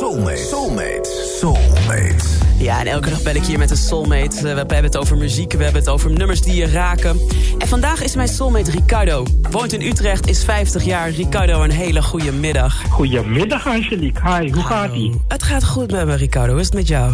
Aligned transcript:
Soulmate. 0.00 0.36
Soulmate. 0.36 1.10
Soulmate. 1.38 2.24
Ja, 2.58 2.80
en 2.80 2.86
elke 2.86 3.10
dag 3.10 3.22
bel 3.22 3.34
ik 3.34 3.44
hier 3.44 3.58
met 3.58 3.70
een 3.70 3.76
soulmate. 3.76 4.36
Eh, 4.36 4.42
We 4.42 4.48
hebben 4.48 4.82
het 4.82 4.96
over 4.96 5.16
muziek, 5.16 5.52
we 5.52 5.62
hebben 5.62 5.80
het 5.80 5.90
over 5.90 6.10
nummers 6.10 6.40
die 6.40 6.54
je 6.54 6.66
raken. 6.66 7.20
En 7.58 7.68
vandaag 7.68 8.02
is 8.02 8.14
mijn 8.14 8.28
soulmate 8.28 8.70
Ricardo. 8.70 9.24
Woont 9.50 9.72
in 9.72 9.80
Utrecht, 9.82 10.28
is 10.28 10.44
50 10.44 10.84
jaar. 10.84 11.10
Ricardo, 11.10 11.62
een 11.62 11.70
hele 11.70 12.02
goede 12.02 12.32
middag. 12.32 12.82
Goedemiddag 12.90 13.66
Angelique. 13.66 14.22
Hi, 14.38 14.50
hoe 14.52 14.62
gaat 14.62 14.94
ie? 14.94 15.20
Het 15.28 15.42
gaat 15.42 15.64
goed 15.64 15.90
met 15.90 16.06
me, 16.06 16.14
Ricardo. 16.14 16.50
Hoe 16.52 16.60
is 16.60 16.66
het 16.66 16.74
met 16.74 16.88
jou? 16.88 17.12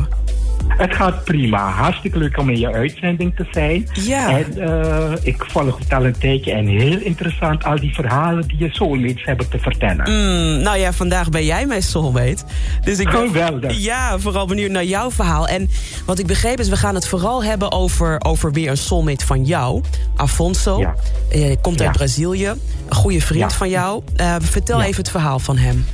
Het 0.77 0.95
gaat 0.95 1.25
prima. 1.25 1.71
Hartstikke 1.71 2.19
leuk 2.19 2.39
om 2.39 2.51
in 2.51 2.59
je 2.59 2.73
uitzending 2.73 3.37
te 3.37 3.47
zijn. 3.51 3.89
Ja. 3.93 4.39
En 4.39 4.59
eh, 4.59 5.13
ik 5.23 5.45
volg 5.49 5.79
het 5.79 5.93
al 5.93 6.05
een 6.05 6.19
tijdje 6.19 6.53
en 6.53 6.67
heel 6.67 6.99
interessant 6.99 7.65
al 7.65 7.81
die 7.81 7.95
verhalen 7.95 8.49
die 8.49 8.59
je 8.59 8.69
soulmates 8.73 9.25
hebben 9.25 9.49
te 9.49 9.59
vertellen. 9.59 10.11
Mm, 10.11 10.63
nou 10.63 10.79
ja, 10.79 10.93
vandaag 10.93 11.29
ben 11.29 11.45
jij 11.45 11.67
mijn 11.67 11.83
soulmate. 11.83 12.45
Dus 12.85 12.99
ik 12.99 13.11
ben 13.11 13.27
Geweldig. 13.27 13.79
ja, 13.79 14.19
vooral 14.19 14.47
benieuwd 14.47 14.71
naar 14.71 14.85
jouw 14.85 15.11
verhaal. 15.11 15.49
En 15.49 15.71
wat 16.07 16.19
ik 16.19 16.27
begreep 16.27 16.59
is, 16.61 16.69
we 16.69 16.77
gaan 16.77 16.95
het 16.95 17.09
vooral 17.09 17.45
hebben 17.45 17.73
over, 17.73 18.21
over 18.25 18.53
weer 18.53 18.71
een 18.71 18.77
soulmate 18.77 19.27
van 19.27 19.45
jou. 19.45 19.83
Afonso. 20.17 20.79
Ja. 20.79 20.95
Eh, 21.31 21.57
komt 21.61 21.81
uit 21.81 21.89
Ja. 21.91 21.97
Brazilië. 21.97 22.47
Een 22.47 22.95
goede 22.97 23.21
vriend 23.21 23.51
Ja. 23.51 23.57
van 23.57 23.69
jou. 23.71 24.03
Eh, 24.17 24.35
vertel 24.41 24.83
even 24.83 24.97
het 24.97 25.11
verhaal 25.11 25.39
van 25.39 25.57
hem. 25.57 25.85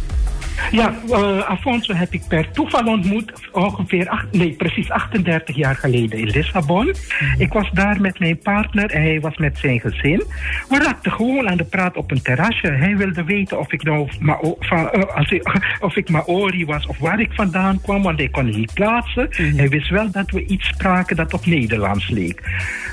Ja, 0.70 0.94
eh, 1.10 1.38
Afonso 1.38 1.94
heb 1.94 2.12
ik 2.12 2.22
per 2.28 2.50
toeval 2.50 2.86
ontmoet, 2.86 3.32
ongeveer, 3.52 4.08
acht, 4.08 4.26
nee, 4.32 4.52
precies 4.52 4.90
38 4.90 5.56
jaar 5.56 5.76
geleden 5.76 6.18
in 6.18 6.28
Lissabon. 6.28 6.94
Ik 7.38 7.52
was 7.52 7.70
daar 7.70 8.00
met 8.00 8.18
mijn 8.18 8.38
partner 8.38 8.90
en 8.90 9.02
hij 9.02 9.20
was 9.20 9.36
met 9.36 9.58
zijn 9.58 9.80
gezin. 9.80 10.22
We 10.68 10.78
raakten 10.78 11.12
gewoon 11.12 11.48
aan 11.48 11.56
de 11.56 11.64
praat 11.64 11.96
op 11.96 12.10
een 12.10 12.22
terrasje. 12.22 12.66
Hij 12.66 12.96
wilde 12.96 13.24
weten 13.24 13.58
of 13.58 13.72
ik 13.72 13.82
nou 13.82 14.08
Mao- 14.20 14.56
van, 14.60 14.90
eh, 14.90 15.16
als 15.16 15.30
ik, 15.30 15.60
of 15.80 15.96
ik 15.96 16.08
Maori 16.10 16.64
was 16.64 16.86
of 16.86 16.98
waar 16.98 17.20
ik 17.20 17.32
vandaan 17.32 17.80
kwam, 17.80 18.02
want 18.02 18.18
hij 18.18 18.28
kon 18.28 18.46
het 18.46 18.56
niet 18.56 18.74
plaatsen. 18.74 19.28
Hij 19.30 19.68
wist 19.68 19.88
wel 19.88 20.10
dat 20.10 20.30
we 20.30 20.44
iets 20.44 20.66
spraken 20.66 21.16
dat 21.16 21.34
op 21.34 21.46
Nederlands 21.46 22.08
leek. 22.08 22.40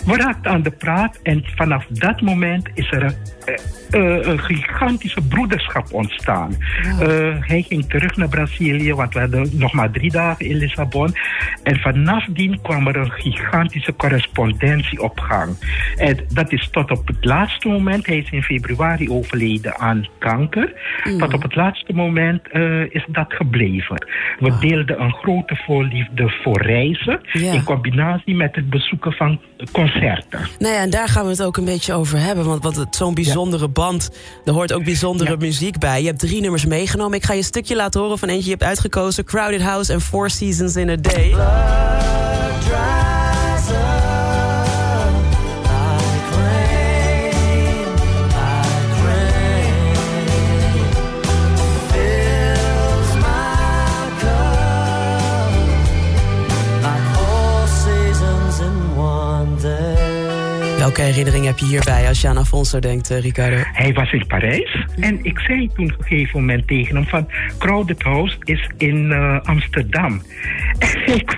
We 0.06 0.16
raakten 0.16 0.52
aan 0.52 0.62
de 0.62 0.72
praat 0.72 1.20
en 1.24 1.44
vanaf 1.56 1.86
dat 1.90 2.22
moment 2.22 2.68
is 2.74 2.92
er 2.92 3.04
een, 3.04 3.16
eh, 3.92 4.28
een 4.28 4.40
gigantische 4.40 5.22
broederschap 5.22 5.94
ontstaan. 5.94 6.56
Hij 7.50 7.66
ging 7.68 7.90
terug 7.90 8.16
naar 8.16 8.30
Brazilië, 8.30 8.94
want 8.94 9.14
we 9.14 9.20
hadden 9.20 9.50
nog 9.54 9.74
maar 9.74 9.92
drie 9.92 10.12
dagen 10.12 10.46
in 10.46 10.56
Lissabon. 10.58 11.16
En 11.64 11.80
vanaf 11.80 12.26
die 12.30 12.60
kwam 12.62 12.88
er 12.88 12.96
een 12.96 13.12
gigantische 13.12 13.96
correspondentie 13.96 15.02
op 15.02 15.20
gang. 15.20 15.56
En 15.98 16.18
dat 16.34 16.52
is 16.52 16.70
tot 16.72 16.92
op 16.92 17.08
het 17.08 17.26
laatste 17.26 17.68
moment, 17.68 18.06
hij 18.06 18.18
is 18.18 18.30
in 18.32 18.44
februari 18.44 19.10
overleden 19.10 19.78
aan 19.80 20.08
kanker. 20.20 20.74
Tot 21.18 21.34
op 21.34 21.42
het 21.42 21.56
laatste 21.56 21.94
moment 21.94 22.48
eh, 22.52 22.82
is 22.82 23.06
dat 23.08 23.34
gebleven. 23.34 24.06
We 24.40 24.58
deelden 24.60 25.02
een 25.02 25.14
grote 25.14 25.56
voorliefde 25.66 26.30
voor 26.44 26.62
reizen, 26.62 27.20
in 27.34 27.64
combinatie 27.64 28.36
met 28.36 28.56
het 28.56 28.70
bezoeken 28.70 29.12
van 29.12 29.40
concerten. 29.72 30.40
Nou 30.60 30.74
ja, 30.74 30.82
en 30.82 30.90
daar 30.90 31.08
gaan 31.08 31.24
we 31.24 31.30
het 31.30 31.44
ook 31.44 31.58
een 31.58 31.66
beetje 31.66 31.94
over 31.94 32.18
hebben. 32.20 32.46
Want, 32.46 32.64
want 32.64 32.88
zo'n 32.96 33.14
bijzondere 33.14 33.68
band, 33.70 34.20
er 34.46 34.54
hoort 34.54 34.74
ook 34.74 34.84
bijzondere 34.84 35.30
Ja. 35.32 35.36
muziek 35.38 35.78
bij. 35.80 36.02
Je 36.02 36.08
hebt 36.08 36.20
drie 36.20 36.42
nummers 36.42 36.66
meegenomen. 36.66 37.18
Ik 37.18 37.24
ga 37.24 37.34
je 37.34 37.39
een 37.40 37.46
stukje 37.46 37.76
laten 37.76 38.02
horen 38.02 38.18
van 38.18 38.30
eentje 38.30 38.44
je 38.44 38.52
hebt 38.52 38.64
uitgekozen. 38.64 39.26
Crowded 39.26 39.62
House 39.62 39.94
en 39.94 40.02
Four 40.02 40.30
Seasons 40.30 40.76
in 40.76 40.90
a 40.90 40.96
Day. 40.96 41.36
Welke 60.90 61.04
herinnering 61.04 61.46
heb 61.46 61.58
je 61.58 61.66
hierbij 61.66 62.08
als 62.08 62.22
je 62.22 62.28
aan 62.28 62.38
Afonso 62.38 62.80
denkt, 62.80 63.12
eh, 63.12 63.22
Ricardo? 63.22 63.58
Hij 63.74 63.94
was 63.94 64.12
in 64.12 64.28
Parijs 64.28 64.86
en 65.00 65.20
ik 65.24 65.40
zei 65.40 65.70
toen 65.74 65.94
op 65.94 66.00
een 66.00 66.06
gegeven 66.06 66.40
moment 66.40 66.68
tegen 66.68 66.96
hem 66.96 67.06
van 67.06 67.28
Crowded 67.58 68.02
House 68.04 68.36
is 68.44 68.70
in 68.78 69.12
eh, 69.12 69.40
Amsterdam. 69.44 70.22
En 70.80 71.14
ik 71.16 71.38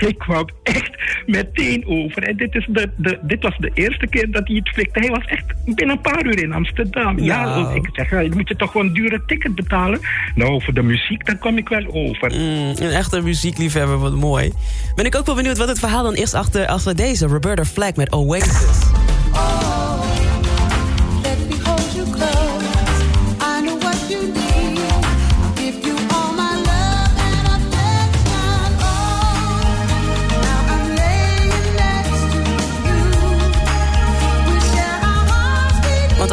ik 0.00 0.18
kwam 0.18 0.48
echt 0.62 0.89
meteen 1.26 1.86
over. 1.86 2.22
En 2.22 2.36
dit, 2.36 2.54
is 2.54 2.66
de, 2.70 2.90
de, 2.96 3.18
dit 3.22 3.42
was 3.42 3.56
de 3.58 3.70
eerste 3.74 4.06
keer 4.06 4.30
dat 4.30 4.46
hij 4.46 4.56
het 4.56 4.68
flikte. 4.68 4.98
Hij 5.00 5.08
was 5.08 5.24
echt 5.24 5.44
binnen 5.64 5.96
een 5.96 6.00
paar 6.00 6.26
uur 6.26 6.42
in 6.42 6.52
Amsterdam. 6.52 7.18
Ja, 7.18 7.44
Nou. 7.44 7.74
ik 7.76 7.88
zeg, 7.92 8.10
ja, 8.10 8.20
dan 8.20 8.36
moet 8.36 8.48
je 8.48 8.56
toch 8.56 8.70
gewoon 8.70 8.86
een 8.86 8.92
dure 8.92 9.22
ticket 9.26 9.54
betalen? 9.54 10.00
Nou, 10.34 10.62
voor 10.62 10.74
de 10.74 10.82
muziek, 10.82 11.26
dan 11.26 11.38
kom 11.38 11.56
ik 11.56 11.68
wel 11.68 11.84
over. 11.92 12.32
Mm, 12.34 12.74
een 12.78 12.90
echte 12.90 13.20
muziekliefhebber, 13.22 13.98
wat 13.98 14.14
mooi. 14.14 14.52
Ben 14.94 15.04
ik 15.04 15.16
ook 15.16 15.26
wel 15.26 15.34
benieuwd 15.34 15.58
wat 15.58 15.68
het 15.68 15.78
verhaal 15.78 16.02
dan 16.02 16.16
is 16.16 16.34
achter, 16.34 16.66
achter 16.66 16.96
deze. 16.96 17.26
Roberta 17.26 17.64
Flack 17.64 17.96
met 17.96 18.12
Oasis. 18.12 18.90
Let 19.32 19.79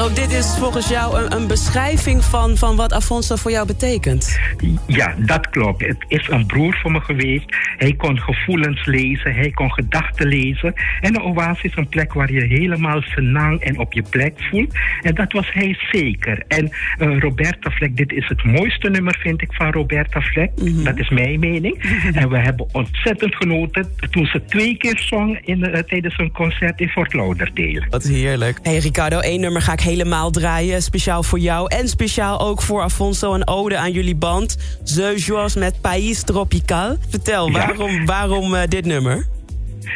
ook 0.07 0.15
dit 0.15 0.31
is 0.31 0.57
volgens 0.57 0.89
jou 0.89 1.17
een, 1.17 1.31
een 1.31 1.47
beschrijving 1.47 2.23
van, 2.23 2.57
van 2.57 2.75
wat 2.75 2.93
Afonso 2.93 3.35
voor 3.35 3.51
jou 3.51 3.67
betekent. 3.67 4.39
Ja, 4.85 5.15
dat 5.17 5.49
klopt. 5.49 5.81
Het 5.81 6.05
is 6.07 6.27
een 6.29 6.45
broer 6.45 6.77
voor 6.81 6.91
me 6.91 6.99
geweest. 6.99 7.45
Hij 7.77 7.93
kon 7.93 8.19
gevoelens 8.19 8.85
lezen, 8.85 9.33
hij 9.33 9.51
kon 9.51 9.71
gedachten 9.71 10.27
lezen. 10.27 10.73
En 11.01 11.15
een 11.15 11.21
oase 11.21 11.67
is 11.67 11.75
een 11.75 11.87
plek 11.87 12.13
waar 12.13 12.31
je 12.31 12.45
helemaal 12.45 13.01
senang 13.01 13.61
en 13.61 13.79
op 13.79 13.93
je 13.93 14.03
plek 14.09 14.33
voelt. 14.51 14.73
En 15.01 15.15
dat 15.15 15.31
was 15.31 15.53
hij 15.53 15.77
zeker. 15.91 16.43
En 16.47 16.69
eh, 16.97 17.19
Roberta 17.19 17.69
Fleck, 17.69 17.97
dit 17.97 18.11
is 18.11 18.27
het 18.27 18.43
mooiste 18.43 18.89
nummer, 18.89 19.17
vind 19.19 19.41
ik, 19.41 19.53
van 19.53 19.71
Roberta 19.71 20.21
Fleck. 20.21 20.51
Dat 20.83 20.99
is 20.99 21.09
mijn 21.09 21.39
mening. 21.39 22.05
En 22.13 22.29
we 22.29 22.37
hebben 22.37 22.67
ontzettend 22.71 23.35
genoten 23.35 23.89
toen 24.11 24.25
ze 24.25 24.45
twee 24.45 24.77
keer 24.77 24.99
zong 24.99 25.39
in, 25.45 25.63
eh, 25.63 25.83
tijdens 25.83 26.17
een 26.17 26.31
concert 26.31 26.79
in 26.79 26.89
Fort 26.89 27.13
Lauderdale. 27.13 27.85
Wat 27.89 28.03
heerlijk. 28.03 28.59
Hey 28.63 28.77
Ricardo, 28.77 29.19
één 29.19 29.39
nummer 29.39 29.61
ga 29.61 29.71
ik 29.71 29.79
helemaal 29.79 29.95
draaien. 30.31 30.81
Speciaal 30.81 31.23
voor 31.23 31.39
jou 31.39 31.67
en 31.75 31.87
speciaal 31.87 32.39
ook 32.39 32.61
voor 32.61 32.81
Afonso. 32.81 33.33
Een 33.33 33.47
ode 33.47 33.77
aan 33.77 33.91
jullie 33.91 34.15
band. 34.15 34.79
Ze 34.83 35.13
Joas 35.17 35.55
met 35.55 35.81
País 35.81 36.23
Tropical. 36.23 36.97
Vertel, 37.09 37.49
Ja. 37.49 37.53
waarom, 37.53 38.05
waarom 38.05 38.55
eh, 38.55 38.67
dit 38.67 38.85
nummer? 38.85 39.25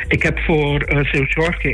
Ik 0.08 0.24
heb 0.24 0.40
voor 0.40 0.92
uh, 0.94 1.14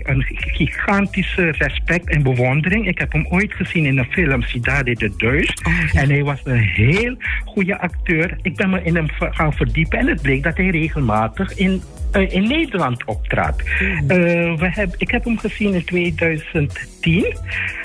een 0.03 0.25
gigantische 0.29 1.51
respect 1.51 2.09
en 2.09 2.23
bewondering. 2.23 2.87
Ik 2.87 2.99
heb 2.99 3.11
hem 3.11 3.27
ooit 3.29 3.53
gezien 3.53 3.85
in 3.85 3.97
een 3.97 4.07
film 4.09 4.41
Cidade 4.41 4.93
de 4.93 5.13
Deus. 5.17 5.53
En 5.93 6.09
hij 6.09 6.23
was 6.23 6.39
een 6.43 6.59
heel 6.59 7.15
goede 7.45 7.79
acteur. 7.79 8.37
Ik 8.41 8.55
ben 8.55 8.69
me 8.69 8.83
in 8.83 8.95
hem 8.95 9.07
gaan 9.09 9.53
verdiepen 9.53 9.99
en 9.99 10.07
het 10.07 10.21
bleek 10.21 10.43
dat 10.43 10.57
hij 10.57 10.69
regelmatig 10.69 11.57
in, 11.57 11.81
eh, 12.11 12.33
in 12.33 12.47
Nederland 12.47 13.05
optrad. 13.05 13.59
Eh, 13.59 14.07
we 14.57 14.69
heb, 14.71 14.95
ik 14.97 15.11
heb 15.11 15.23
hem 15.23 15.37
gezien 15.37 15.73
in 15.73 15.85
2010. 15.85 17.37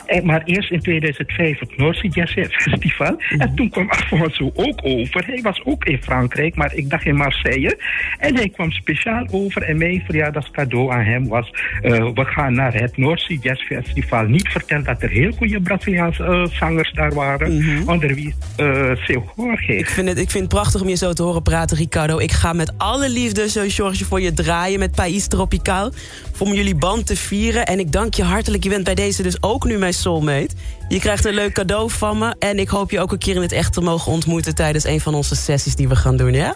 Eh, 0.06 0.22
maar 0.22 0.42
eerst 0.44 0.70
in 0.70 0.80
2005 0.80 1.58
het 1.58 1.76
Noordse 1.76 2.08
Jazz 2.08 2.34
Festival. 2.48 3.16
En 3.38 3.54
toen 3.54 3.70
kwam 3.70 3.90
Afonso 3.90 4.50
ook 4.54 4.80
over. 4.82 5.26
Hij 5.26 5.40
was 5.42 5.60
ook 5.64 5.84
in 5.84 6.02
Frankrijk, 6.02 6.54
maar 6.54 6.74
ik 6.74 6.90
dacht 6.90 7.06
in 7.06 7.16
Marseille. 7.16 7.78
En 8.18 8.36
hij 8.36 8.48
kwam 8.48 8.70
speciaal 8.70 9.26
over. 9.30 9.62
En 9.62 9.78
mijn 9.78 10.02
verjaardagscadeau 10.06 10.92
aan 10.92 11.04
hem 11.04 11.28
was... 11.28 11.50
eh, 11.82 11.90
we 12.14 12.24
gaan 12.24 12.54
naar 12.54 12.74
het 12.74 12.96
Noordse 12.96 13.38
Jazz 13.40 13.62
Festival. 13.62 14.24
Niet 14.24 14.48
vertellen 14.48 14.84
dat 14.84 15.02
er 15.02 15.10
heel 15.10 15.32
goede 15.32 15.60
Braziliaanse 15.60 16.24
eh, 16.24 16.44
zangers 16.58 16.92
daar 16.92 17.14
waren. 17.14 17.82
Onder 17.86 18.14
wie 18.14 18.34
uh, 18.60 18.90
Seu 18.96 19.22
Jorge. 19.36 19.76
Ik 19.76 19.88
vind, 19.88 20.08
het, 20.08 20.18
ik 20.18 20.30
vind 20.30 20.44
het 20.44 20.52
prachtig 20.52 20.80
om 20.80 20.88
je 20.88 20.96
zo 20.96 21.12
te 21.12 21.22
horen 21.22 21.42
praten, 21.42 21.76
Ricardo. 21.76 22.18
Ik 22.18 22.32
ga 22.32 22.52
met 22.52 22.72
alle 22.78 23.10
liefde 23.10 23.48
zo 23.48 23.62
George 23.66 24.04
voor 24.04 24.20
je 24.20 24.32
draaien 24.32 24.78
met 24.78 24.94
País 24.94 25.26
Tropical. 25.26 25.92
Om 26.38 26.52
jullie 26.52 26.74
band 26.74 27.06
te 27.06 27.16
vieren. 27.16 27.66
En 27.66 27.78
ik 27.78 27.92
dank 27.92 28.14
je 28.14 28.22
hartelijk. 28.22 28.64
Je 28.64 28.68
bent 28.68 28.84
bij 28.84 28.94
deze 28.94 29.22
dus 29.22 29.42
ook 29.42 29.64
nu 29.64 29.78
mijn 29.78 29.94
soulmate. 30.02 30.54
Je 30.88 30.98
krijgt 31.00 31.24
een 31.24 31.34
leuk 31.34 31.52
cadeau 31.52 31.90
van 31.90 32.18
me. 32.18 32.34
En 32.38 32.58
ik 32.58 32.68
hoop 32.68 32.90
je 32.90 33.00
ook 33.00 33.12
een 33.12 33.18
keer 33.18 33.34
in 33.34 33.42
het 33.42 33.52
echt 33.52 33.72
te 33.72 33.80
mogen 33.80 34.12
ontmoeten... 34.12 34.54
tijdens 34.54 34.84
een 34.84 35.00
van 35.00 35.14
onze 35.14 35.36
sessies 35.36 35.74
die 35.76 35.88
we 35.88 35.96
gaan 35.96 36.16
doen, 36.16 36.32
ja? 36.32 36.54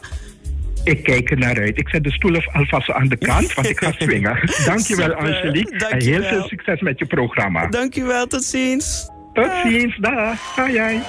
Ik 0.85 1.03
kijk 1.03 1.31
er 1.31 1.39
naar 1.39 1.59
uit. 1.59 1.79
Ik 1.79 1.89
zet 1.89 2.05
de 2.05 2.13
stoelen 2.13 2.45
alvast 2.53 2.91
aan 2.93 3.09
de 3.09 3.17
kant, 3.17 3.55
want 3.55 3.69
ik 3.69 3.79
ga 3.79 3.93
swingen. 3.99 4.39
Dankjewel, 4.65 5.09
Super, 5.09 5.17
Angelique. 5.17 5.73
En 5.73 5.79
heel 5.79 5.89
dankjewel. 5.91 6.29
veel 6.29 6.49
succes 6.49 6.81
met 6.81 6.99
je 6.99 7.07
programma. 7.07 7.67
Dankjewel, 7.67 8.27
tot 8.27 8.45
ziens. 8.45 9.11
Tot 9.33 9.51
ziens. 9.65 9.97
Dag. 10.01 10.39
Ga 10.55 10.71
jij. 10.71 11.01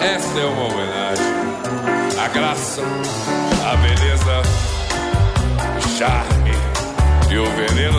Esta 0.00 0.38
é 0.40 0.44
uma 0.44 0.62
homenagem 0.62 1.38
à 2.24 2.28
graça, 2.28 2.82
à 3.64 3.76
beleza, 3.76 4.42
o 5.76 5.88
charme 5.98 6.50
e 7.30 7.38
o 7.38 7.44
veneno 7.44 7.97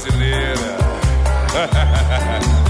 brasileira. 0.00 0.78